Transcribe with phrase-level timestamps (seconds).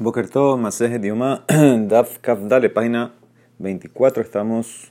[0.00, 1.44] Boker Tov, Maseje Dioma,
[1.88, 3.14] Daf Kafdale, página
[3.58, 4.86] 24, estamos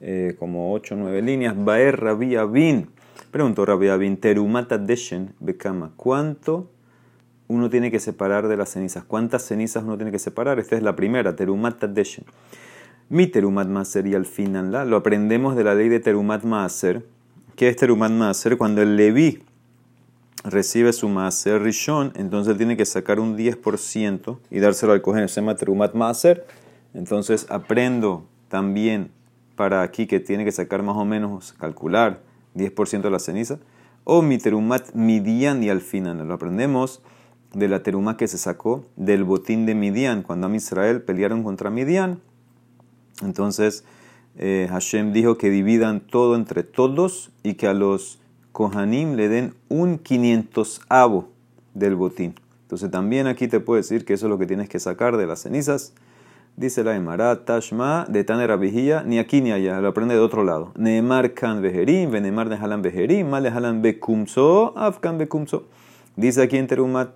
[0.00, 1.56] eh, como 8 o 9 líneas.
[1.56, 2.88] Baer Rabbi Abin,
[3.32, 6.70] preguntó Rabbi Abin, Terumata Deshen Bekama, ¿cuánto
[7.48, 9.02] uno tiene que separar de las cenizas?
[9.02, 10.60] ¿Cuántas cenizas uno tiene que separar?
[10.60, 12.24] Esta es la primera, Terumata Deshen.
[13.08, 17.04] Mi Terumat Maaser y al final lo aprendemos de la ley de Terumat Maaser.
[17.56, 18.56] ¿Qué es Terumat Maaser?
[18.56, 19.42] Cuando el Leví
[20.44, 25.28] recibe su Maaser Rishon, entonces él tiene que sacar un 10% y dárselo al Kohen.
[25.28, 26.46] Se llama Terumat Maaser.
[26.92, 29.10] Entonces aprendo también
[29.56, 32.20] para aquí que tiene que sacar más o menos, calcular
[32.54, 33.58] 10% de la ceniza.
[34.04, 37.00] O mi Terumat Midian y al final lo aprendemos
[37.54, 41.70] de la teruma que se sacó del botín de Midian, cuando a Israel pelearon contra
[41.70, 42.20] Midian.
[43.22, 43.84] Entonces
[44.36, 48.18] eh, Hashem dijo que dividan todo entre todos y que a los
[48.54, 50.00] Kohanim le den un
[50.88, 51.28] avo
[51.74, 52.36] del botín.
[52.62, 55.26] Entonces también aquí te puedo decir que eso es lo que tienes que sacar de
[55.26, 55.92] las cenizas.
[56.56, 60.44] Dice la Emara, Tashma, de Taner Abijía, ni aquí ni allá, lo aprende de otro
[60.44, 60.70] lado.
[60.76, 65.66] Neemar kan vejerim, venemar nehalan vejerim, mal nehalan bekumso, afkan bekumso.
[66.14, 67.10] Dice aquí en Terumat,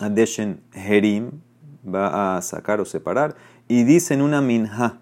[0.00, 1.42] Adeshen herim,
[1.86, 3.36] va a sacar o separar.
[3.68, 4.98] Y dice en una minha,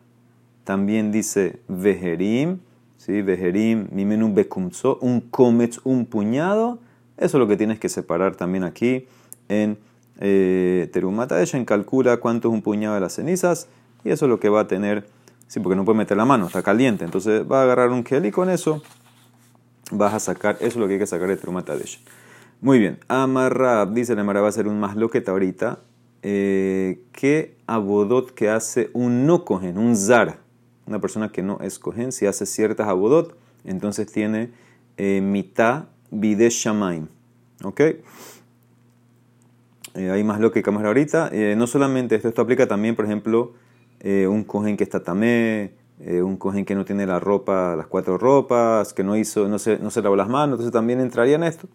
[0.64, 2.58] también dice vejerim,
[3.04, 3.22] ¿sí?
[3.22, 6.78] Vejerim, mimenum bekumso, un comets, un puñado.
[7.16, 9.06] Eso es lo que tienes que separar también aquí
[9.48, 9.78] en
[10.20, 11.40] eh, Terumata.
[11.40, 13.68] Ella calcula cuánto es un puñado de las cenizas
[14.04, 15.06] y eso es lo que va a tener,
[15.48, 17.04] sí, porque no puede meter la mano, está caliente.
[17.04, 18.82] Entonces va a agarrar un kel y con eso
[19.90, 21.84] vas a sacar, eso es lo que hay que sacar de Terumata de.
[22.60, 25.80] Muy bien, Amarrab, dice la va a ser un más loqueta ahorita.
[26.22, 30.43] Eh, ¿Qué abodot que hace un no cogen, un zar?
[30.86, 34.50] Una persona que no es cohen, si hace ciertas abodot, entonces tiene
[34.96, 37.08] eh, mitad bidesh shamaim.
[37.62, 37.80] ¿Ok?
[37.80, 38.02] Eh,
[40.10, 41.28] hay más lo que cámara ahorita.
[41.32, 43.52] Eh, no solamente esto, esto aplica también, por ejemplo,
[44.04, 48.92] un cohen que está tamé, un cohen que no tiene la ropa, las cuatro ropas,
[48.92, 51.68] que no hizo, no se, no se lavó las manos, entonces también entraría en esto.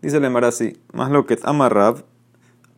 [0.00, 2.04] Dice el así, más lo que amarrab,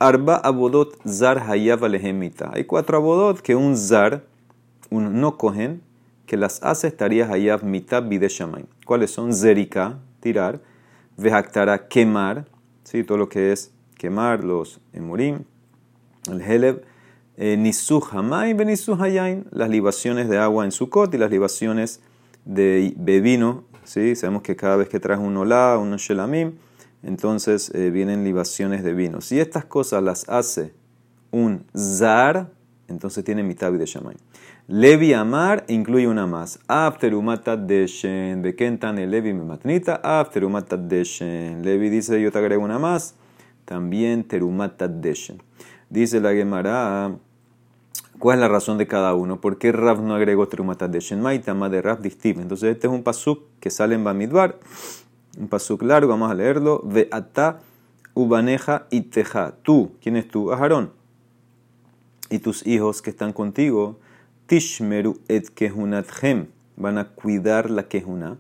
[0.01, 2.51] arba abodot zar hayav alehemita.
[2.53, 4.25] Hay cuatro abodot que un zar
[4.91, 5.83] un no cohen
[6.27, 8.65] que las hace estaría hayav mitad bideshamay.
[8.85, 9.33] ¿Cuáles son?
[9.33, 10.61] Zerika, tirar,
[11.17, 12.47] vejaktara, quemar,
[12.85, 13.05] ¿sí?
[13.05, 15.45] todo lo que es quemar, los emurim,
[16.31, 16.85] el heleb,
[17.37, 22.01] eh, nisuh hamay, benisuh hayain, las libaciones de agua en Sukkot y las libaciones
[22.45, 24.17] de, vino, ¿sí?
[24.17, 26.55] sabemos que cada vez que traes un olá, un shelamim,
[27.03, 29.21] entonces eh, vienen libaciones de vino.
[29.21, 30.73] Si estas cosas las hace
[31.31, 32.51] un zar,
[32.89, 34.17] entonces tiene mitad de.
[34.69, 36.59] Levi Amar incluye una más.
[36.67, 38.43] Afterumata deshen.
[38.43, 40.01] Bekentan el Levi matnita.
[40.03, 41.63] Afterumata deshen.
[41.65, 43.15] Levi dice, yo te agrego una más.
[43.65, 45.41] También terumata deshen.
[45.89, 47.17] Dice la Gemara,
[48.19, 49.41] ¿cuál es la razón de cada uno?
[49.41, 51.21] ¿Por qué Rav no agregó terumata deshen?
[51.21, 52.41] Maitama de Rav distiv.
[52.41, 54.59] Entonces este es un pasuk que sale en Bamidbar.
[55.39, 56.83] Un pasuk largo, vamos a leerlo.
[56.85, 57.61] Ve ata
[58.15, 59.55] ubaneja iteja.
[59.63, 60.51] Tú, ¿quién es tú?
[60.51, 60.91] Aharón
[62.31, 63.99] y tus hijos que están contigo,
[64.47, 66.47] tishmeru et kehunatchem,
[66.77, 68.37] van a cuidar la kehuna,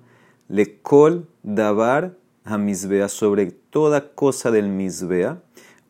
[0.48, 2.12] le kol davar
[2.44, 5.38] hamizbea, sobre toda cosa del misbea,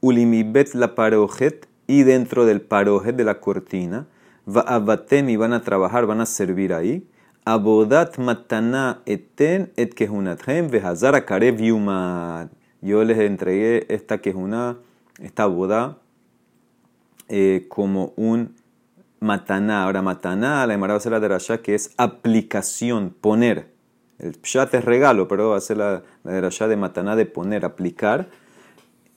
[0.00, 4.06] ulimibet la parojet, y dentro del parojet de la cortina,
[4.46, 7.06] va abatem y van a trabajar, van a servir ahí,
[7.44, 12.48] abodat matana eten et kehunatchem, vehazar karev yumad.
[12.82, 14.78] Yo les entregué esta kehuna,
[15.20, 15.98] esta boda,
[17.28, 18.54] eh, como un
[19.20, 19.84] mataná.
[19.84, 23.74] Ahora, mataná, la Emara va a ser la derashá que es aplicación, poner.
[24.18, 27.64] El pshat es regalo, pero va a ser la, la derashá de mataná de poner,
[27.64, 28.28] aplicar.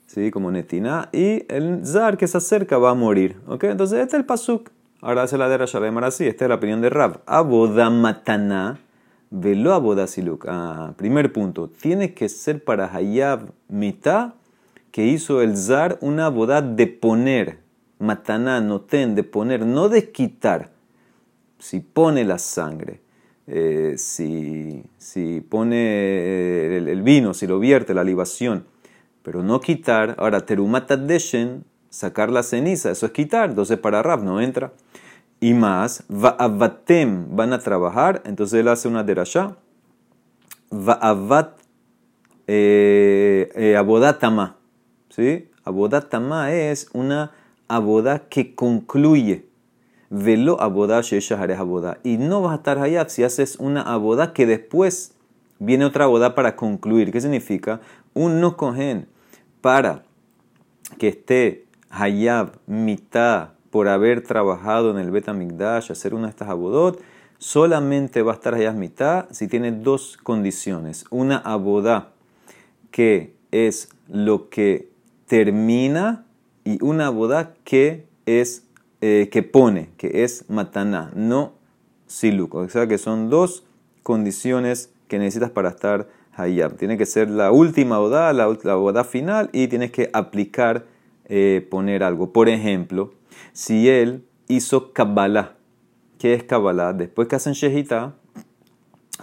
[0.10, 0.32] ¿sí?
[0.32, 3.38] como netina, y el zar que se acerca va a morir.
[3.48, 3.66] ¿ok?
[3.66, 4.70] Entonces, este es el pasuk.
[5.02, 6.28] Ahora hace la de la Emara así.
[6.28, 7.22] Esta es la opinión de Rab.
[7.26, 8.80] Aboda mataná,
[9.30, 10.46] velo aboda siluk.
[10.50, 11.70] Ah, primer punto.
[11.70, 14.34] Tiene que ser para Hayab mitad
[14.92, 17.60] que hizo el zar una boda de poner
[18.00, 20.72] mataná, noten, de poner, no de quitar.
[21.60, 23.02] Si pone la sangre,
[23.46, 28.66] eh, si, si, pone eh, el, vino, si lo vierte, la libación,
[29.24, 30.16] pero no quitar.
[30.18, 33.50] Ahora, terumata deshen, sacar la ceniza, eso es quitar.
[33.50, 34.72] Entonces, para Rab no entra.
[35.42, 38.22] Y más, va'avatem, van a trabajar.
[38.26, 39.58] Entonces, él hace una derashá.
[40.70, 41.60] Va'avat
[42.48, 44.58] eh, eh, abodatama.
[45.10, 45.50] ¿Sí?
[45.64, 47.32] Abodatama es una
[47.70, 49.46] aboda que concluye.
[50.10, 51.02] Velo aboda
[51.58, 52.00] aboda.
[52.04, 55.14] Y no vas a estar allá si haces una aboda que después
[55.60, 57.12] viene otra aboda para concluir.
[57.12, 57.80] ¿Qué significa?
[58.14, 59.08] Un no cogen
[59.62, 60.04] para
[60.98, 67.02] que esté hayab mitad por haber trabajado en el Betamigdash, hacer una de estas abodot,
[67.38, 71.06] solamente va a estar hayab mitad si tiene dos condiciones.
[71.12, 72.10] Una abodá
[72.92, 74.90] que es lo que
[75.28, 76.26] termina
[76.70, 78.68] y una abodá que es
[79.02, 81.54] eh, que pone, que es mataná, no
[82.06, 82.54] siluk.
[82.54, 83.64] O sea que son dos
[84.04, 86.76] condiciones que necesitas para estar hayab.
[86.76, 90.86] Tiene que ser la última boda, la, la boda final y tienes que aplicar,
[91.26, 92.32] eh, poner algo.
[92.32, 93.14] Por ejemplo,
[93.52, 95.56] si él hizo Kabbalah,
[96.20, 96.94] ¿qué es Kabbalah?
[96.94, 98.14] Después que hacen Shehita,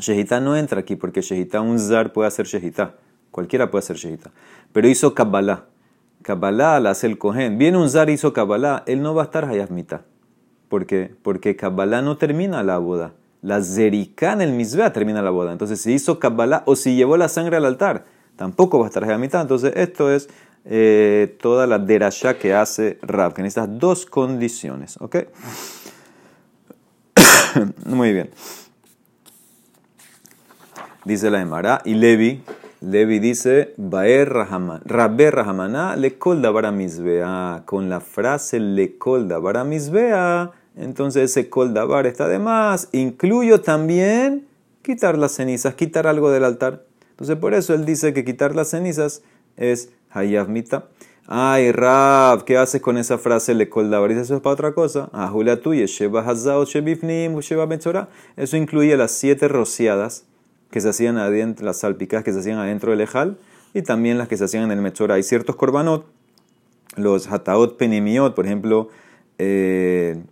[0.01, 2.97] Shehita no entra aquí porque Shehita, un zar puede hacer Shehita.
[3.31, 4.33] Cualquiera puede hacer Shehita.
[4.73, 5.67] Pero hizo Kabbalah.
[6.27, 7.57] Kabbalah la hace el Kohen.
[7.57, 10.01] Viene un zar hizo Kabbalah, él no va a estar hayab mitad.
[10.69, 11.15] ¿Por qué?
[11.23, 13.13] Porque Kabbalah no termina la boda.
[13.43, 15.53] La zerika en el misbea termina la boda.
[15.53, 19.09] Entonces, si hizo Kabbalah o si llevó la sangre al altar, tampoco va a estar
[19.09, 19.41] a mitad.
[19.41, 20.29] Entonces, esto es
[20.65, 24.97] eh, toda la derasha que hace Rab, que necesitas dos condiciones.
[25.01, 25.19] ¿Ok?
[27.87, 28.31] Muy bien.
[31.05, 32.43] Dice la Emara y Levi.
[32.87, 36.73] Levi dice, Baer Rabbe Rahamana le colda bara
[37.65, 39.65] Con la frase le colda bara
[40.77, 42.89] entonces ese kol davar está de más.
[42.93, 44.47] Incluyo también
[44.83, 46.85] quitar las cenizas, quitar algo del altar.
[47.11, 49.23] Entonces por eso él dice que quitar las cenizas
[49.57, 50.85] es hayav mita.
[51.27, 54.13] Ay, Rab, ¿qué haces con esa frase le kol davar?
[54.13, 55.09] Eso es para otra cosa.
[55.13, 60.25] Ajulia tuya, sheba hazao, shebifnim, sheba Eso incluye las siete rociadas
[60.71, 63.39] que se hacían adentro, las salpicadas que se hacían adentro del ejal
[63.75, 65.15] y también las que se hacían en el mechora.
[65.15, 66.07] Hay ciertos korbanot,
[66.97, 68.89] los hataot penimiot, por ejemplo,
[69.39, 70.23] eh,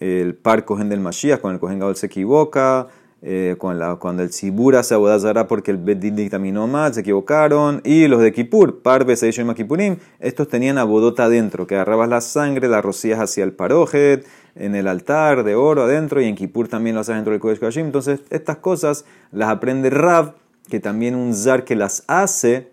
[0.00, 2.88] el par cogen del Mashiach, con el cogen Gadol se equivoca,
[3.20, 8.20] eh, cuando el Sibura se abodazará porque el Bedin dictaminó mal, se equivocaron, y los
[8.20, 12.80] de Kippur, par Beseisho y Makipurim, estos tenían abodota adentro, que agarrabas la sangre, la
[12.80, 14.24] rocías hacia el parojet,
[14.58, 17.60] en el altar de oro adentro, y en Kippur también lo haces dentro del Kodesh
[17.60, 17.86] Kashim.
[17.86, 20.34] Entonces, estas cosas las aprende Rav,
[20.68, 22.70] que también un zar que las hace,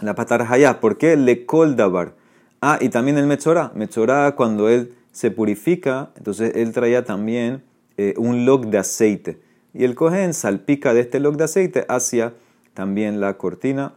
[0.00, 0.80] la patar hayá.
[0.80, 1.16] ¿Por qué?
[1.16, 2.14] Le koldabar.
[2.60, 3.72] Ah, y también el Metzorah.
[3.74, 7.62] Metzorah, cuando él se purifica, entonces él traía también
[7.96, 9.40] eh, un log de aceite.
[9.74, 12.34] Y el cohen salpica de este log de aceite hacia
[12.74, 13.94] también la cortina.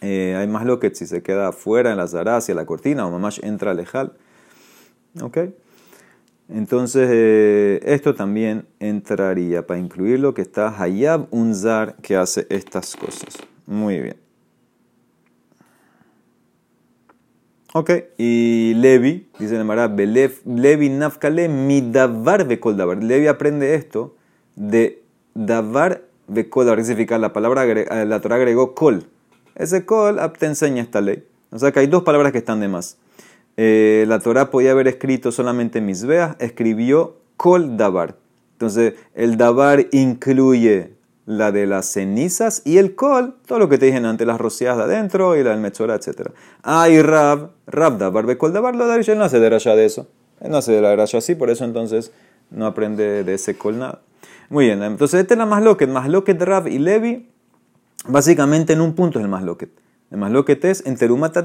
[0.00, 3.06] Eh, hay más lo que si se queda fuera en la zara hacia la cortina
[3.06, 4.12] o mamás entra lejal.
[5.20, 5.38] ¿Ok?
[6.48, 12.94] Entonces, eh, esto también entraría para incluir lo que está Hayab Unzar que hace estas
[12.94, 13.36] cosas.
[13.66, 14.16] Muy bien.
[17.72, 23.02] Ok, y Levi, dice el Mará, Levi nafkale mi davar davar.
[23.02, 24.16] Levi aprende esto
[24.54, 25.02] de
[25.34, 26.82] davar bekol davar.
[26.84, 29.08] Significa la palabra, eh, la Torah agregó kol.
[29.56, 31.24] Ese kol te enseña esta ley.
[31.50, 32.98] O sea que hay dos palabras que están de más.
[33.56, 38.16] Eh, la Torah podía haber escrito solamente misbeas, escribió kol davar.
[38.52, 43.86] Entonces, el davar incluye la de las cenizas y el col, todo lo que te
[43.86, 46.30] dije antes, las rociadas de adentro y la del mechora, etc.
[46.62, 50.06] Ah, y Rab, Rab da barbecol da barlo él no hace de raya de eso.
[50.40, 52.12] Él no hace de la raya así, por eso entonces
[52.50, 54.00] no aprende de ese col nada.
[54.48, 57.28] Muy bien, entonces este es la más loquet Rab y Levi,
[58.06, 59.70] básicamente en un punto es el más loquet.
[60.12, 61.44] El más loquet es en Terumata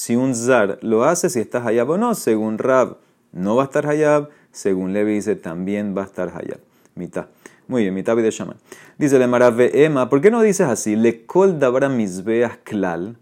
[0.00, 2.96] si un zar lo hace, si estás hayab o no, según Rab
[3.32, 6.60] no va a estar hayab, según Levi dice también va a estar hayab.
[6.94, 7.26] Mitad.
[7.68, 8.56] Muy bien, mitad de shaman.
[8.96, 10.96] Dice le marave Emma, ¿por qué no dices así?
[10.96, 13.18] Le kol dabra misbeach klal,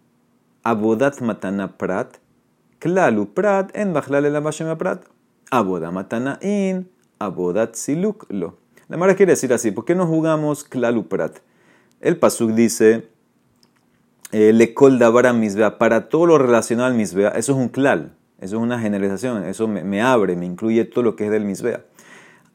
[0.62, 2.18] abodat matana prat,
[2.78, 5.02] klalu prat, en bachlal el prat,
[5.50, 8.56] abodat matana in, abodat siluk lo.
[8.86, 11.38] La Mara quiere decir así, ¿por qué no jugamos klalu prat?
[12.00, 13.08] El pasuk dice,
[14.32, 18.56] le kol dabra misbea, para todo lo relacionado al misbea, eso es un klal, eso
[18.56, 21.84] es una generalización, eso me, abre, me incluye todo lo que es del misbea.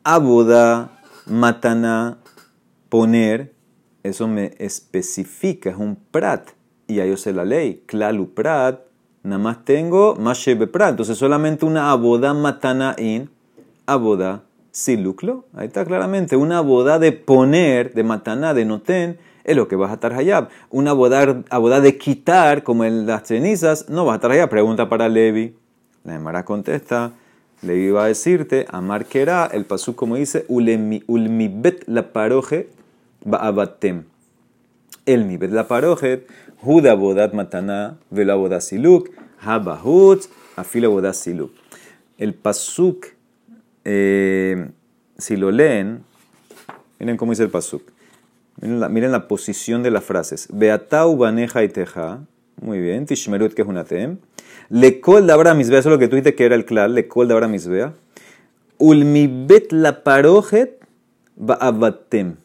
[0.03, 2.17] Aboda matana,
[2.89, 3.53] poner,
[4.03, 6.49] eso me especifica, es un prat.
[6.87, 8.81] Y ahí yo sé la ley, klalu prat,
[9.23, 10.91] nada más tengo mashebe prat.
[10.91, 13.29] Entonces solamente una aboda matana in,
[13.85, 15.45] aboda siluklo.
[15.53, 19.91] Ahí está claramente, una aboda de poner, de matana, de noten, es lo que vas
[19.91, 20.49] a estar hayab.
[20.69, 24.49] Una aboda, de quitar, como en las cenizas, no vas a estar hayab.
[24.49, 25.55] Pregunta para Levi.
[26.03, 27.13] La Emara contesta,
[27.61, 32.67] le iba a decirte, Amar Kera, el pasú como dice, Ulmibet la paroje
[33.23, 34.03] ba'abatem.
[35.05, 36.25] El mibet la paroje,
[36.61, 39.09] Juda bodat matana, vela bodat siluk,
[39.39, 40.23] habahut,
[40.55, 41.51] afila bodat siluk.
[42.17, 43.07] El pasuk,
[43.83, 44.69] eh,
[45.17, 46.03] si lo leen,
[46.99, 47.92] miren cómo dice el pasuk.
[48.61, 50.47] Miren la, posición de las frases.
[50.51, 52.21] Beatau baneja y teja.
[52.61, 53.05] Muy bien.
[53.05, 54.17] Tishmerut que es una tem.
[54.69, 57.07] Le col dabra misbea, eso es lo que tú dijiste que era el clal, le
[57.07, 57.93] col dabra misbea.
[58.77, 60.79] Ulmibet la parojet
[61.35, 62.35] ba'abatem.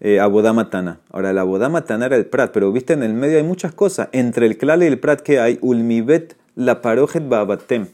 [0.00, 1.00] Eh, abodamatana.
[1.10, 4.08] Ahora, el abodamatana era el prat, pero viste, en el medio hay muchas cosas.
[4.12, 7.86] Entre el clal y el prat que hay, ulmibet la parojet ba'abatem.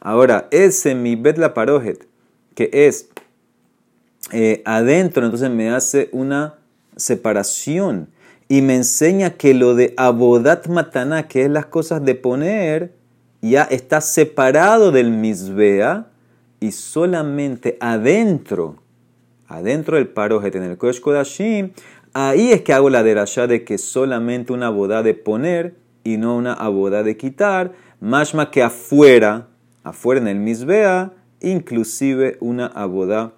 [0.00, 2.06] Ahora, ese mibet la parojet,
[2.54, 3.08] que es
[4.32, 6.57] eh, adentro, entonces me hace una
[6.98, 8.10] separación
[8.48, 12.94] y me enseña que lo de abodat matana, que es las cosas de poner,
[13.40, 16.08] ya está separado del misbea
[16.60, 18.76] y solamente adentro,
[19.46, 21.70] adentro del parojet, en el Kodesh Kodashim,
[22.12, 26.36] ahí es que hago la derashá de que solamente una boda de poner y no
[26.36, 29.48] una boda de quitar, más que afuera,
[29.84, 33.32] afuera en el misbea, inclusive una aboda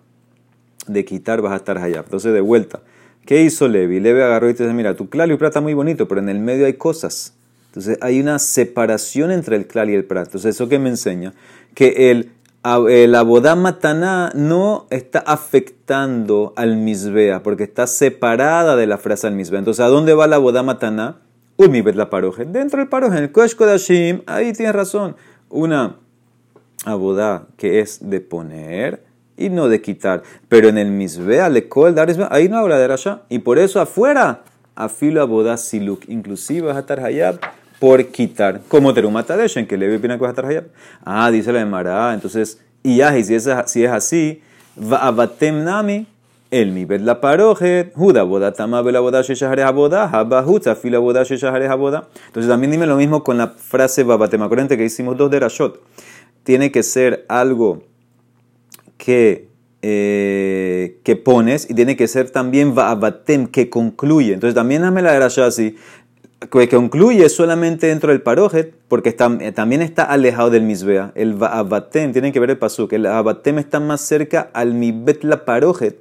[0.86, 2.00] de quitar vas a estar allá.
[2.04, 2.80] Entonces, de vuelta,
[3.30, 4.00] ¿qué hizo Levi?
[4.00, 6.40] Levi agarró y dice, mira, tu clal y el está muy bonito, pero en el
[6.40, 7.32] medio hay cosas.
[7.66, 10.26] Entonces, hay una separación entre el clal y el prat.
[10.26, 11.32] Entonces, ¿eso que me enseña?
[11.76, 12.32] Que el,
[12.88, 19.36] el abodá mataná no está afectando al misbea, porque está separada de la frase al
[19.36, 19.60] misbea.
[19.60, 21.18] Entonces, ¿a dónde va la abodá mataná?
[21.56, 22.46] Ulmibet la paroje.
[22.46, 25.14] Dentro del paroje, en el Kosh Kodashim, ahí tienes razón.
[25.50, 25.98] Una
[26.84, 29.04] abodá que es de poner
[29.40, 30.22] y no de quitar.
[30.48, 33.22] Pero en el misbea, le dar ahí no habla de rasha.
[33.28, 34.42] Y por eso afuera,
[34.76, 36.08] afilo boda siluk.
[36.08, 37.40] Inclusive a estar hayab
[37.80, 38.60] por quitar.
[38.68, 40.66] Como terumata en que le opina que a estar hayab.
[41.04, 42.14] Ah, dice la Emara.
[42.14, 44.42] Entonces, y si es, si es así,
[44.80, 46.06] va a batem nami.
[46.50, 51.22] El mi la parojet, juda boda tama la boda sheshahare aboda, haba hutza fila boda
[51.22, 52.08] sheshahare aboda.
[52.26, 54.42] Entonces también dime lo mismo con la frase babatem.
[54.42, 55.80] Acuérdense que hicimos dos de rashot.
[56.42, 57.84] Tiene que ser algo
[59.00, 59.48] que,
[59.82, 64.34] eh, que pones y tiene que ser también va'abatem, que concluye.
[64.34, 65.76] Entonces también dame la grasa así,
[66.52, 71.12] que concluye solamente dentro del parojet, porque eh, también está alejado del misbea.
[71.14, 75.44] El va'abatem, tiene que ver el pasuk, el va'abatem está más cerca al mibet la
[75.44, 75.98] parojet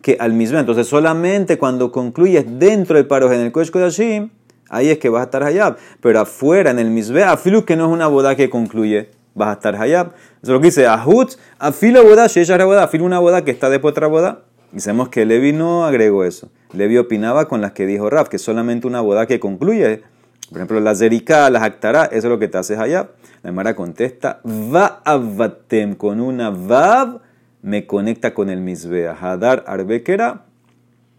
[0.00, 0.60] que al misbea.
[0.60, 4.30] Entonces solamente cuando concluyes dentro del parojet, en el kodesh kodashim,
[4.68, 5.76] ahí es que vas a estar allá.
[6.00, 9.52] Pero afuera, en el misbea, afilu que no es una boda que concluye, vas a
[9.52, 10.08] estar hayab.
[10.08, 13.70] Eso es lo que dice, ahut, afilo boda, sheyar boda, afilo una boda que está
[13.70, 14.42] después de otra boda.
[14.72, 16.50] Y que Levi no agregó eso.
[16.74, 20.02] Levi opinaba con las que dijo Raf, que solamente una boda que concluye.
[20.50, 23.08] Por ejemplo, la zerika, la jactará, eso es lo que te hace hayab.
[23.42, 27.20] La Mara contesta, va avatem, con una vav,
[27.62, 29.16] me conecta con el misbea.
[29.18, 30.44] Hadar arbekera,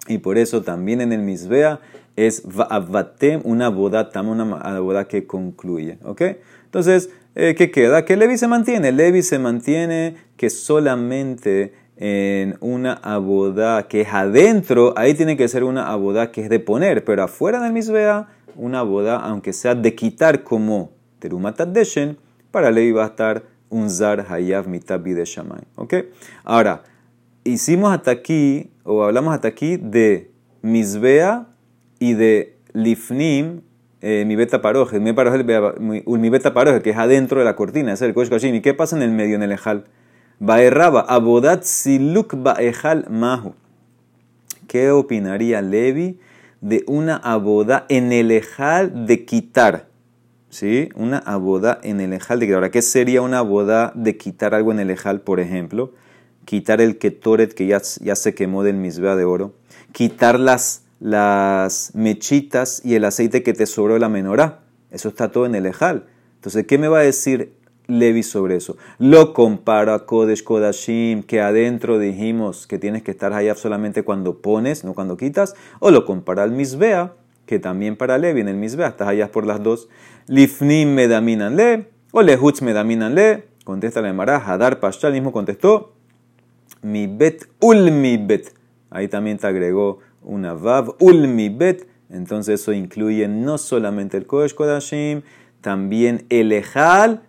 [0.08, 1.80] y por eso también en el misbea
[2.16, 5.98] es avatem, una boda, una boda que concluye.
[6.04, 6.22] ¿Ok?
[6.66, 7.10] Entonces,
[7.40, 8.06] eh, ¿qué queda?
[8.06, 8.92] Que Levi se mantiene.
[8.92, 15.64] Levi se mantiene que solamente en una abodá que es adentro, ahí tiene que ser
[15.64, 19.96] una abodá que es de poner, pero afuera del misbea, una abodá, aunque sea de
[19.96, 22.18] quitar como terumatat deshen,
[22.52, 25.62] para Levi va a estar un zar hayav mitabi de shamay.
[25.76, 25.94] ¿Ok?
[26.44, 26.84] Ahora,
[27.44, 30.32] hicimos hasta aquí, o hablamos hasta aquí de
[30.62, 31.48] misbea
[32.00, 33.62] y de lifnim
[34.02, 38.46] mi beta paroje, mi beta paroje, que es adentro de la cortina, es el kosh
[38.46, 39.86] ¿Y qué pasa en el medio, en el ejal?
[40.40, 43.56] Baerraba, abodat siluk baejal mahu.
[44.68, 46.20] ¿Qué opinaría Levi
[46.62, 49.88] de una aboda en el ejal de quitar?
[50.50, 50.90] ¿Sí?
[50.96, 52.56] Una aboda en el ejal de quitar.
[52.56, 55.92] Ahora, ¿qué sería una aboda de quitar algo en el ejal, por ejemplo?
[56.46, 59.54] Quitar el ketoret que ya, ya se quemó del misbea de oro.
[59.92, 64.62] Quitar las las mechitas y el aceite que te sobró de la menorá.
[64.92, 66.08] Eso está todo en el ejal.
[66.36, 67.54] Entonces, ¿qué me va a decir
[67.88, 68.78] Levi sobre eso?
[68.98, 74.42] Lo comparo a Kodesh Kodashim, que adentro dijimos que tienes que estar allá solamente cuando
[74.42, 75.56] pones, no cuando quitas.
[75.80, 77.14] O lo compara al Misbea,
[77.46, 79.90] que también para Levi en el Misbea, estás allá por las dos.
[80.28, 83.48] Lifnim me daminan le, o lehutz me daminan le.
[83.64, 85.94] Contesta la Emara, Hadar Pashtal mismo contestó.
[86.82, 88.54] Mi bet ul mi bet.
[88.90, 91.88] Ahí también te agregó una Vav, Ulmi Bet.
[92.10, 95.22] Entonces eso incluye no solamente el Kodesh Kodashim,
[95.62, 97.22] también el Ejal,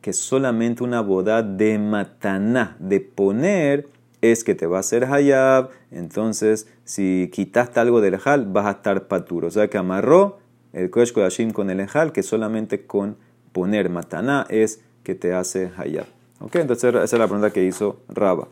[0.00, 3.88] que solamente una boda de mataná, de poner,
[4.20, 5.70] es que te va a hacer Hayab.
[5.90, 9.48] Entonces, si quitaste algo del Ejal, vas a estar paturo.
[9.48, 10.38] O sea que amarró
[10.72, 13.16] el Kodesh Kodashim con el Ejal, que solamente con
[13.52, 16.06] poner mataná es que te hace Hayab.
[16.40, 16.56] ¿Ok?
[16.56, 18.48] Entonces, esa es la pregunta que hizo Raba.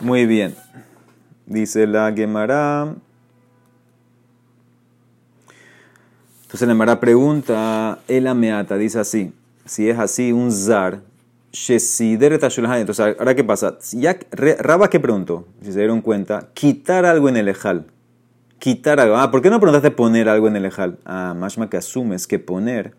[0.00, 0.54] Muy bien.
[1.52, 2.94] Dice la Gemara.
[6.44, 9.34] Entonces la Gemara pregunta, el ameata, dice así,
[9.66, 11.00] si es así, un zar,
[11.52, 17.36] entonces ahora qué pasa, ya Raba que preguntó, si se dieron cuenta, quitar algo en
[17.36, 17.84] el ejal,
[18.58, 19.16] quitar algo.
[19.16, 20.98] Ah, ¿por qué no preguntaste poner algo en el ejal?
[21.04, 22.94] Ah, más que asumes que poner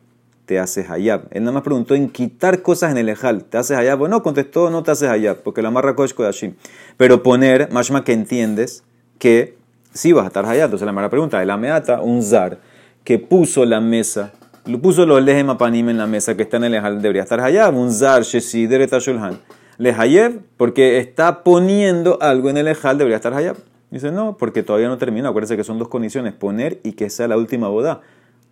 [0.46, 1.28] te hace hayab.
[1.32, 3.46] Él nada más preguntó en quitar cosas en el ejal.
[3.46, 4.24] ¿Te hace hayab o no?
[4.24, 6.56] Contestó, no te hace hayab, porque la marra kosh kodashim.
[6.98, 8.84] Pero poner, más que entiendes
[9.20, 9.58] que
[9.94, 10.66] sí vas a estar hayab.
[10.66, 12.60] Entonces la marra pregunta, el ameata, un zar,
[13.04, 14.34] que puso la mesa,
[14.66, 17.40] lo puso los lejem apanim en la mesa que está en el ejal, debería estar
[17.40, 17.76] hayab.
[17.76, 19.40] Un zar, shesider etashulhan.
[19.78, 23.58] Le hayab, porque está poniendo algo en el ejal, debería estar hayab.
[23.92, 25.30] Dice, no, porque todavía no termina.
[25.30, 28.02] Acuérdense que son dos condiciones, poner y que sea la última boda.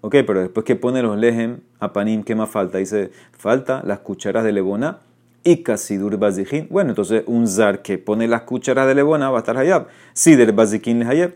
[0.01, 2.79] Ok, pero después que pone los lejem a panim, ¿qué más falta?
[2.79, 4.99] Dice, falta las cucharas de lebona
[5.43, 6.67] y kasidur bazikin.
[6.69, 9.87] Bueno, entonces un zar que pone las cucharas de lebona va a estar hayab.
[10.13, 11.33] Sider bazikin le hayab.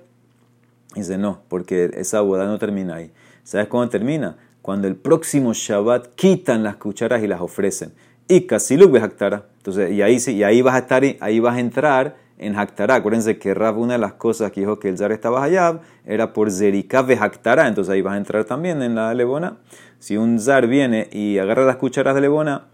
[0.95, 3.12] Dice, no, porque esa boda no termina ahí.
[3.43, 4.38] ¿Sabes cuándo termina?
[4.63, 7.93] Cuando el próximo Shabbat quitan las cucharas y las ofrecen.
[8.27, 9.45] Y kasiluk behaktara.
[9.57, 12.96] Entonces, y ahí, y ahí vas a estar, ahí vas a entrar en Haktara.
[12.96, 16.34] Acuérdense que Rab, una de las cosas que dijo que el zar estaba hayab, era
[16.34, 17.68] por Zerika de Haktara.
[17.68, 19.58] Entonces ahí vas a entrar también en la lebona.
[20.00, 22.65] Si un zar viene y agarra las cucharas de lebona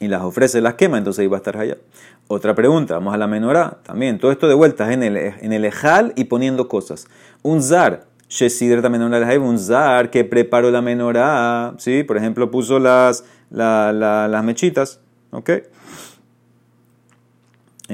[0.00, 1.78] y las ofrece, las quema, entonces ahí va a estar hayab.
[2.28, 3.78] Otra pregunta, vamos a la menorá.
[3.82, 7.06] También, todo esto de vueltas en el, en el ejal y poniendo cosas.
[7.42, 8.06] Un zar.
[8.82, 9.02] también
[9.42, 12.04] un zar que preparó la menorá, ¿sí?
[12.04, 15.50] Por ejemplo, puso las, las mechitas, ¿ok?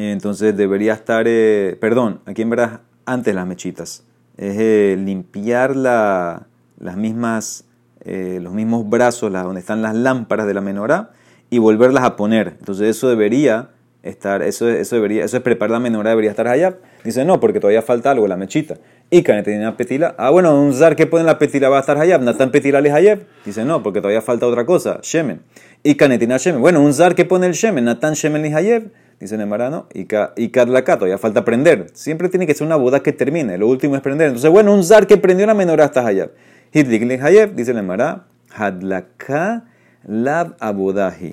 [0.04, 4.04] Entonces debería estar, eh, perdón, aquí en verdad antes las mechitas.
[4.36, 6.46] Es eh, limpiar la,
[6.78, 7.64] las mismas,
[8.04, 11.10] eh, los mismos brazos, donde están las lámparas de la menorá,
[11.50, 12.56] y volverlas a poner.
[12.58, 13.70] Entonces eso debería
[14.02, 16.76] estar, eso, eso, debería, eso es preparar la menorá, debería estar allá.
[17.04, 18.76] Dice, no, porque todavía falta algo, la mechita.
[19.10, 20.14] Y una petila.
[20.18, 22.22] Ah, bueno, un zar que pone la petila va a estar hayab.
[22.22, 23.20] Natan petila le hayab.
[23.44, 25.40] Dice, no, porque todavía falta otra cosa, shemen.
[25.82, 26.60] Y canetina shemen.
[26.60, 28.82] Bueno, un zar que pone el shemen, Natan shemen le hayab.
[29.20, 30.06] Dice Nemarano, y,
[30.36, 31.86] y Kadlakato, ya falta prender.
[31.92, 33.58] Siempre tiene que ser una boda que termine.
[33.58, 34.28] Lo último es prender.
[34.28, 36.30] Entonces, bueno, un zar que prendió una menorá hasta Hayab.
[36.72, 39.64] Hitlik Hayab, dice Nemara, Hadlaka
[40.06, 41.32] lab abodahi.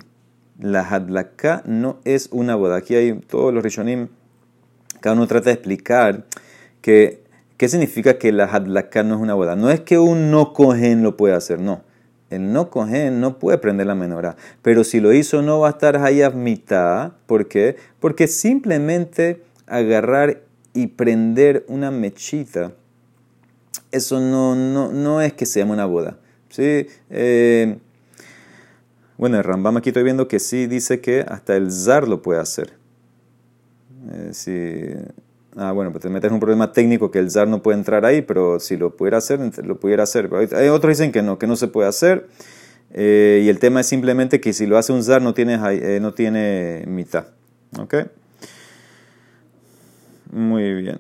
[0.60, 2.78] La hadlaka no es una boda.
[2.78, 4.08] Aquí hay todos los rishonim,
[5.02, 6.24] cada uno trata de explicar
[6.82, 7.24] que,
[7.58, 9.56] qué significa que la hadlaka no es una boda.
[9.56, 11.82] No es que un no cogen lo puede hacer, no
[12.36, 14.36] el no cogen no puede prender la menorá.
[14.62, 17.14] Pero si lo hizo, no va a estar hayab mitad.
[17.26, 17.78] ¿Por qué?
[18.00, 20.42] Porque simplemente agarrar
[20.74, 22.74] y prender una mechita,
[23.92, 26.18] eso no, no, no es que se llame una boda.
[26.50, 26.88] ¿sí?
[27.10, 27.78] Eh,
[29.18, 32.42] bueno, el Rambam aquí estoy viendo que sí dice que hasta el zar lo puede
[32.42, 32.74] hacer.
[34.12, 35.06] Eh,
[35.58, 38.06] Ah, bueno, pues te metes en un problema técnico que el zar no puede entrar
[38.06, 40.30] ahí, pero si lo pudiera hacer, lo pudiera hacer.
[40.34, 42.28] hay otros dicen que no, que no se puede hacer.
[42.92, 46.00] Eh, y el tema es simplemente que si lo hace un zar no tiene, eh,
[46.02, 47.28] no tiene mitad.
[47.78, 47.96] ¿Ok?
[50.32, 51.00] Muy bien.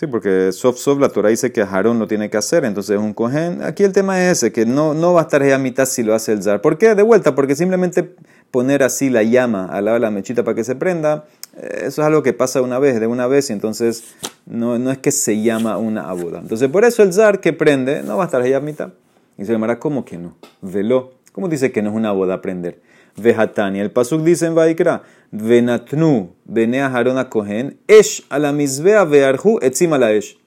[0.00, 3.02] Sí, porque sof sof la Torah dice que Aarón lo tiene que hacer, entonces es
[3.02, 3.62] un cohen.
[3.62, 6.14] Aquí el tema es ese, que no, no va a estar a mitad si lo
[6.14, 6.62] hace el zar.
[6.62, 6.94] ¿Por qué?
[6.94, 8.14] De vuelta, porque simplemente
[8.50, 12.00] poner así la llama al lado de la mechita para que se prenda, eh, eso
[12.00, 14.14] es algo que pasa una vez, de una vez, y entonces
[14.46, 16.38] no, no es que se llama una abuda.
[16.38, 18.94] Entonces por eso el zar que prende no va a estar a mitad.
[19.36, 20.34] Y se llamará, ¿cómo que no?
[20.62, 21.12] Veló.
[21.32, 22.80] ¿Cómo dice que no es una boda prender?
[23.22, 23.80] Vejatani.
[23.80, 29.98] El pasuk dice en Vaikra, Venatnu, Benea Harona Kohen, Esh a la misbea vearhu etzima
[29.98, 30.38] la Esh.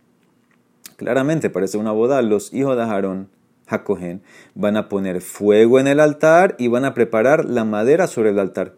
[0.97, 2.21] Claramente parece una boda.
[2.21, 3.29] Los hijos de Aarón,
[3.67, 4.21] Hakohen,
[4.55, 8.39] van a poner fuego en el altar y van a preparar la madera sobre el
[8.39, 8.75] altar.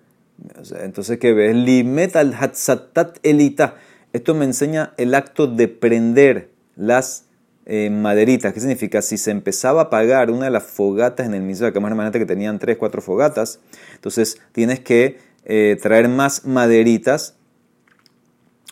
[0.82, 1.56] Entonces, ¿qué ves?
[1.56, 3.76] Limet al hatzatat elita.
[4.14, 7.25] Esto me enseña el acto de prender las
[7.66, 8.54] eh, maderitas.
[8.54, 9.02] ¿Qué significa?
[9.02, 12.20] Si se empezaba a apagar una de las fogatas en el mismo, que más imagínate
[12.20, 13.60] que tenían tres, cuatro fogatas,
[13.96, 17.36] entonces tienes que eh, traer más maderitas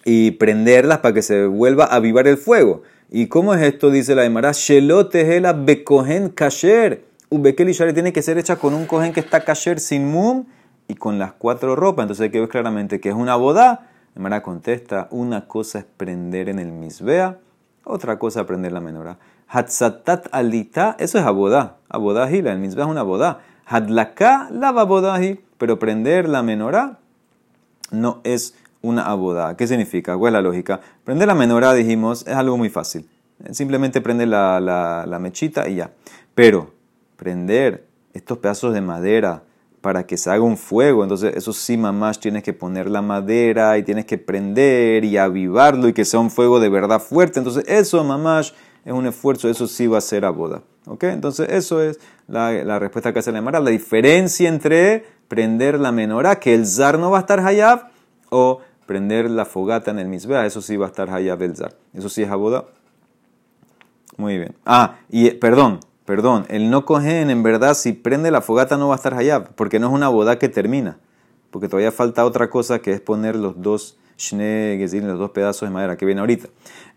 [0.05, 2.83] y prenderlas para que se vuelva a avivar el fuego.
[3.09, 3.89] ¿Y cómo es esto?
[3.89, 7.05] Dice la Emara, Shelotehela bekohen kasher.
[7.29, 10.45] Ubekel tiene que ser hecha con un cohen que está kasher sin mum
[10.87, 12.03] y con las cuatro ropas.
[12.03, 13.89] Entonces hay que ver claramente que es una boda.
[14.15, 17.39] Emara contesta, una cosa es prender en el misbea
[17.83, 19.17] otra cosa aprender la menorá.
[19.47, 21.77] Hatzatat alita, eso es abodá.
[21.89, 23.41] Abodahi, la misma es una abodá.
[23.65, 24.87] Hadlaka, lava.
[25.57, 26.99] Pero prender la menorá
[27.91, 29.55] no es una abodá.
[29.55, 30.17] ¿Qué significa?
[30.17, 30.81] ¿Cuál es la lógica?
[31.03, 33.09] Prender la menorá, dijimos, es algo muy fácil.
[33.51, 35.91] Simplemente prende la, la mechita y ya.
[36.35, 36.71] Pero
[37.17, 39.43] prender estos pedazos de madera,
[39.83, 41.03] para que se haga un fuego.
[41.03, 45.89] Entonces, eso sí, mamás, tienes que poner la madera y tienes que prender y avivarlo
[45.89, 47.39] y que sea un fuego de verdad fuerte.
[47.39, 48.53] Entonces, eso, mamás,
[48.85, 50.63] es un esfuerzo, eso sí va a ser a boda.
[50.85, 51.03] ¿Ok?
[51.03, 53.59] Entonces, eso es la, respuesta que hace la Emara.
[53.59, 57.89] La diferencia entre prender la menorá, que el zar no va a estar hayab,
[58.29, 61.75] o prender la fogata en el misbea, eso sí va a estar hayab el zar.
[61.93, 62.63] Eso sí es aboda.
[64.15, 64.55] Muy bien.
[64.65, 68.95] Ah, y perdón, perdón, el no cogen en verdad si prende la fogata no va
[68.95, 70.97] a estar hayab, porque no es una boda que termina,
[71.51, 75.73] porque todavía falta otra cosa que es poner los dos shne los dos pedazos de
[75.73, 76.47] madera que viene ahorita.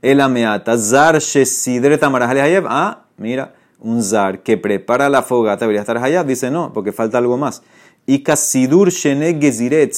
[0.02, 2.66] El ameata zar shesidre tamarajale hayab.
[2.68, 6.26] Ah, mira, un zar que prepara la fogata debería estar hayab.
[6.26, 7.62] Dice no, porque falta algo más.
[8.06, 9.90] Y kasidur shene gezire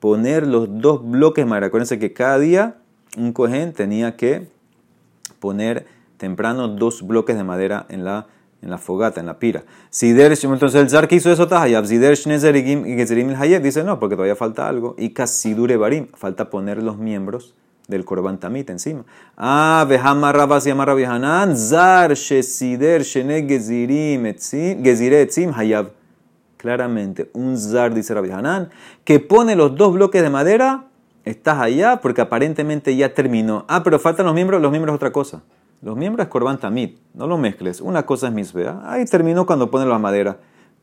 [0.00, 1.66] poner los dos bloques de madera.
[1.66, 2.76] Acuérdense que cada día
[3.16, 4.48] un cohen tenía que
[5.38, 5.86] poner
[6.22, 8.28] temprano dos bloques de madera en la,
[8.62, 9.64] en la fogata, en la pira.
[10.00, 12.16] entonces el zar que hizo eso, Tahayab, Sider
[13.60, 14.94] dice no, porque todavía falta algo.
[14.96, 17.56] Y Kasidure Barim, falta poner los miembros
[17.88, 19.04] del Korban Tamit encima.
[19.36, 24.32] Ah, Vehama Rabas y Amara Hanan, Zar Shesider Shene Gezirim
[24.80, 25.90] Gezire Etzim Hayab.
[26.56, 28.70] Claramente, un Zar, dice Rabbi Hanan,
[29.02, 30.84] que pone los dos bloques de madera,
[31.24, 33.64] estás allá porque aparentemente ya terminó.
[33.66, 35.42] Ah, pero faltan los miembros, los miembros es otra cosa.
[35.82, 37.80] Los miembros es Corban Tamid, no lo mezcles.
[37.80, 38.82] Una cosa es Misbea.
[38.84, 40.38] Ahí terminó cuando pone la madera.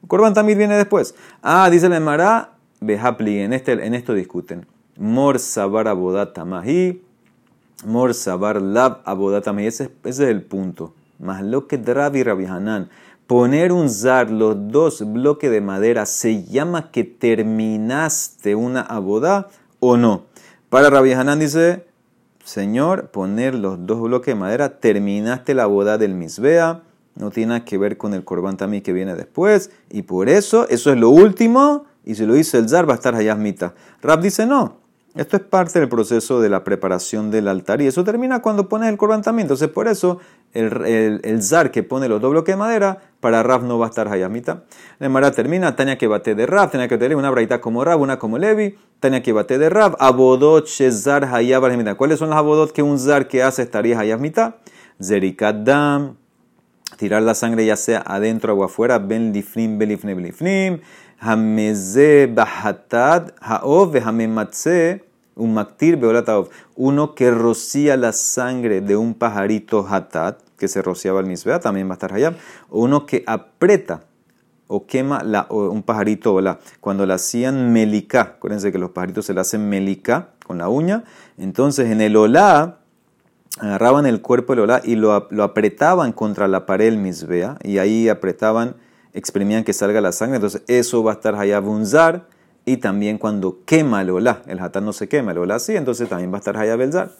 [0.08, 1.16] Corban Tamid viene después.
[1.42, 4.68] Ah, dice el Mará, Behapli, en, este, en esto discuten.
[4.98, 7.02] Mor Sabar Abodat Tamahi,
[7.86, 10.94] Mor Sabar Lab Abodat Ese, ese, es el punto.
[11.18, 12.90] Más lo que Drabi Rabbi Hanan.
[13.26, 19.48] Poner un zar, los dos bloques de madera, ¿se llama que terminaste una abodá
[19.80, 20.24] o no?
[20.70, 21.86] Para Rabbi Hanan dice,
[22.50, 26.82] Señor, poner los dos bloques de madera, terminaste la boda del misbea,
[27.14, 30.68] no tiene nada que ver con el corbán también que viene después, y por eso,
[30.68, 33.76] eso es lo último, y si lo hizo el zar va a estar hayasmita.
[34.02, 34.78] Rab dice no,
[35.14, 38.90] esto es parte del proceso de la preparación del altar, y eso termina cuando pones
[38.90, 40.18] el corbán también, entonces por eso
[40.54, 43.90] el, el, zar que pone los dos bloques de madera, para Rab no va a
[43.90, 44.64] estar hayamita.
[45.00, 48.02] La Mara termina, Tania que bate de Rab, Tania que tener una braita como Rab,
[48.02, 52.72] una como Levi, Tania que bate de Rab, Abodot Shezar Hayab ¿Cuáles son los abodot
[52.72, 54.58] que un zar que hace estaría hayamita?
[55.02, 56.18] Zerikadam,
[56.98, 60.80] tirar la sangre ya sea adentro o afuera, ben lifnim, belifne, belifnim,
[61.20, 65.09] hameze bahatad, haov, hamematze,
[65.40, 71.22] un maktir beolataov, uno que rocía la sangre de un pajarito hatat, que se rociaba
[71.22, 72.36] el misbea, también va a estar hayab,
[72.70, 74.02] o uno que aprieta
[74.68, 76.60] o quema la, un pajarito ola.
[76.80, 81.06] Cuando le hacían melica, acuérdense que los pajaritos se le hacen melica con la uña,
[81.38, 82.78] entonces en el olá
[83.58, 88.10] agarraban el cuerpo del olá y lo, lo apretaban contra la pared misbea, y ahí
[88.10, 88.76] apretaban,
[89.14, 92.28] exprimían que salga la sangre, entonces eso va a estar hayab unzar,
[92.70, 96.08] y también cuando quema el olá, el hatán no se quema, el olá sí, entonces
[96.08, 97.12] también va a estar hayab el zar.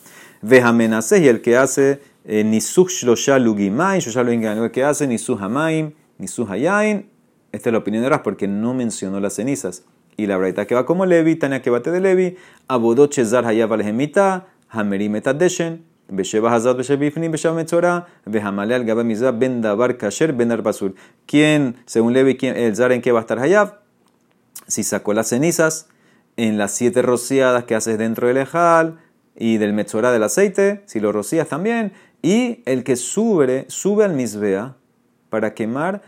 [0.44, 6.46] Vejamenase y el que hace eh, Nisuch Shlosha Lugimain, el que hace Nisuh Hamaim, Nisuh
[6.48, 7.10] Hayain.
[7.52, 9.86] Esta es la opinión de Ras porque no mencionó las cenizas.
[10.18, 13.74] Y la braita que va como Levi, Tania que bate de Levi, Abodot Chezar Hayav
[13.74, 20.32] Alhemita, Hameri Metadeshen, Besheba Hazad Beshebifni, Besheba Metzora, Behamale al Gaba Mizah, Ben Dabar Kasher,
[20.32, 20.94] Ben Arbasur.
[21.26, 23.89] ¿Quién, según Levi, quién, el Zar en qué va a estar Hayav?
[24.70, 25.90] Si sacó las cenizas
[26.38, 29.00] en las siete rociadas que haces dentro del Ejal
[29.36, 34.14] y del Metzora del aceite, si lo rocías también, y el que sube, sube al
[34.14, 34.78] misbea
[35.30, 36.02] para quemar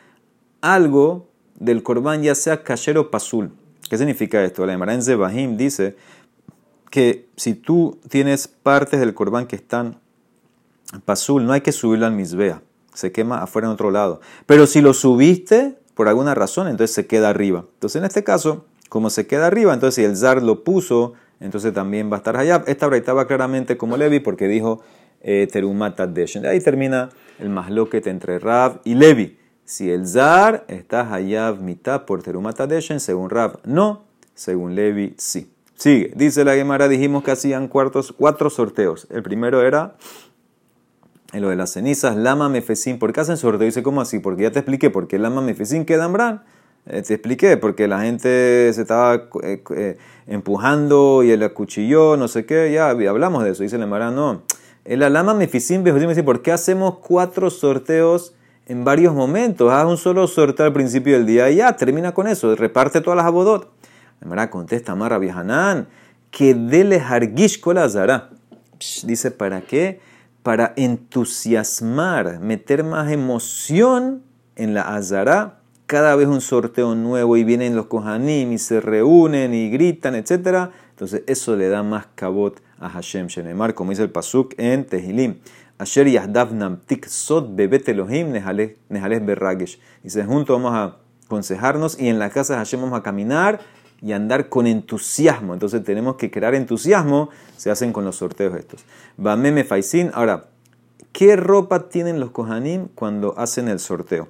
[0.61, 3.51] algo del corbán, ya sea kasher o pasul.
[3.89, 4.65] ¿Qué significa esto?
[4.65, 5.97] La Emara en dice
[6.89, 9.99] que si tú tienes partes del corbán que están
[11.03, 12.61] pasul, no hay que subirlo al misbea.
[12.93, 14.21] Se quema afuera en otro lado.
[14.45, 17.63] Pero si lo subiste por alguna razón, entonces se queda arriba.
[17.75, 21.75] Entonces en este caso, como se queda arriba, entonces si el zar lo puso, entonces
[21.75, 22.63] también va a estar allá.
[22.65, 24.81] Esta breita va claramente como Levi porque dijo
[25.21, 26.43] eh, Terumata Deshen.
[26.47, 29.37] Ahí termina el masloquet entre Rav y Levi.
[29.63, 35.53] Si el Zar está Hayav mitad por Terumata Deshen, según Rav no, según Levi sí.
[35.75, 39.05] Sigue, dice la Gemara, dijimos que hacían cuartos, cuatro sorteos.
[39.11, 39.97] El primero era
[41.33, 42.99] en lo de las cenizas, Lama Mefesin.
[42.99, 43.65] ¿Por qué hacen sorteo?
[43.65, 44.19] Dice, ¿cómo así?
[44.19, 46.43] Porque ya te expliqué, porque Lama Mefesin queda Bran.
[46.87, 52.45] Eh, te expliqué, porque la gente se estaba eh, empujando y el acuchilló, no sé
[52.45, 53.63] qué, ya hablamos de eso.
[53.63, 54.41] Dice la Gemara, no.
[54.83, 58.33] El alama mefisim me dice, ¿por qué hacemos cuatro sorteos
[58.65, 59.71] en varios momentos?
[59.71, 63.17] Haz un solo sorteo al principio del día y ya, termina con eso, reparte todas
[63.17, 63.71] las abodot.
[64.27, 65.87] La contesta Mara Vihanan,
[66.31, 67.61] que dele hargish.
[69.03, 69.99] Dice, ¿para qué?
[70.43, 74.23] Para entusiasmar, meter más emoción
[74.55, 75.59] en la azara.
[75.85, 80.71] Cada vez un sorteo nuevo y vienen los kohanim y se reúnen y gritan, etc.
[80.89, 85.39] Entonces eso le da más cabot a Hashem Shenemar, como dice el Pasuk en Tehilim.
[85.77, 89.79] Asher Yahdav Namtik Sod Bebet Elohim Nehales Berragesh.
[90.03, 93.59] Dice, juntos vamos a aconsejarnos y en la casa de Hashem vamos a caminar
[94.01, 95.53] y andar con entusiasmo.
[95.53, 98.83] Entonces tenemos que crear entusiasmo, se hacen con los sorteos estos.
[99.17, 100.11] Bameme Faisin.
[100.13, 100.45] Ahora,
[101.11, 104.27] ¿qué ropa tienen los Kohanim cuando hacen el sorteo?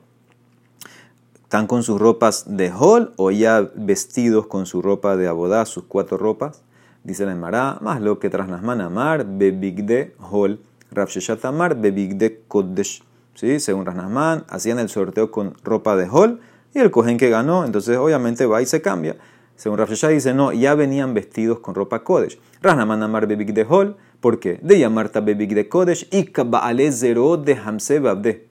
[1.43, 5.83] ¿Están con sus ropas de hol o ya vestidos con su ropa de abodá, sus
[5.83, 6.61] cuatro ropas?
[7.03, 13.03] Dice la Emara, más lo que tras Nasman Amar, bebigde hol, Rafsheshat Amar, bebigde kodesh.
[13.33, 13.59] ¿Sí?
[13.59, 16.41] Según Rasnasman, hacían el sorteo con ropa de hol
[16.73, 19.15] y el cohen que ganó, entonces obviamente va y se cambia.
[19.61, 22.39] Según Rafsheshat dice, no, ya venían vestidos con ropa kodesh.
[22.63, 24.57] Rasnasman Amar, bebigde hol, ¿por qué?
[24.63, 28.47] De llamarta bebigde kodesh y kaba'ale zero de hamse babde.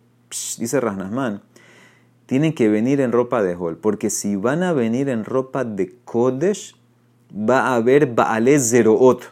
[0.56, 1.42] Dice Rasnasman,
[2.26, 5.96] tienen que venir en ropa de hol, porque si van a venir en ropa de
[6.04, 6.76] kodesh,
[7.34, 9.24] va a haber Baale Zeroot.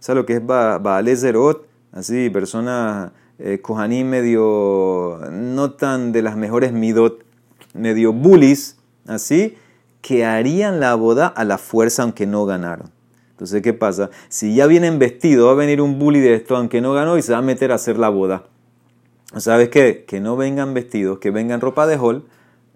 [0.00, 1.64] ¿Sabes lo que es Baale Zeroot?
[1.92, 3.62] Así, personas eh,
[4.04, 7.24] medio, no tan de las mejores midot,
[7.72, 9.54] medio bullies, así,
[10.00, 12.90] que harían la boda a la fuerza aunque no ganaron.
[13.32, 14.10] Entonces, ¿qué pasa?
[14.28, 17.22] Si ya vienen vestidos, va a venir un bully de esto aunque no ganó y
[17.22, 18.44] se va a meter a hacer la boda.
[19.36, 20.04] ¿Sabes qué?
[20.06, 22.24] Que no vengan vestidos, que vengan ropa de hall.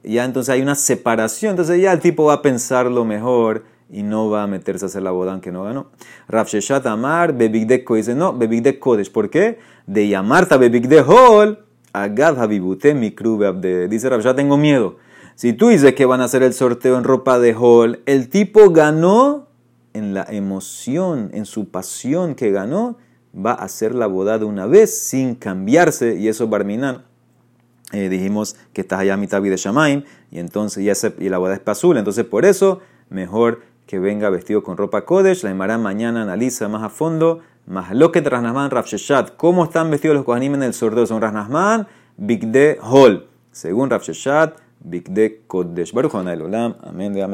[0.02, 1.50] Ya entonces hay una separación.
[1.50, 4.88] Entonces ya el tipo va a pensar lo mejor y no va a meterse a
[4.88, 5.88] hacer la boda aunque no ganó.
[6.28, 9.10] Rav Sheshat Amar, Bebigdeko dice, no, Bebigdek Kodesh.
[9.10, 9.58] ¿Por qué?
[9.87, 13.88] De llamarta Bebigde Hol, Agad Habibute Mikru Abde.
[13.88, 14.96] Dice Rav, ya tengo miedo.
[15.35, 18.70] Si tú dices que van a hacer el sorteo en ropa de Hol, el tipo
[18.70, 19.49] ganó
[19.92, 22.97] en la emoción, en su pasión que ganó,
[23.35, 27.05] va a hacer la boda de una vez sin cambiarse y eso Barminan.
[27.92, 31.38] Eh, dijimos que estás allá a mitad de Shamaim y entonces ya se, y la
[31.38, 35.42] boda es azul, entonces por eso mejor que venga vestido con ropa Kodesh.
[35.42, 37.40] La Emara mañana analiza más a fondo.
[37.66, 39.37] Más lo que Rasnasman Rafsheshat.
[39.37, 41.07] ¿Cómo están vestidos los Kohanim en el sorteo?
[41.07, 43.29] Son Rasnasman, Big de Hol.
[43.53, 45.92] Según Rafsheshat, בגדי קודש.
[45.92, 47.33] ברוך הוא עונה אל עולם, אמן ואמן.